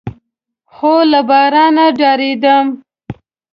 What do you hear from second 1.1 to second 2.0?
له بارانه